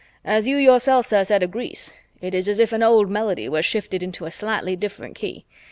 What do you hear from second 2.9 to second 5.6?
melody were shifted into a slightly different key.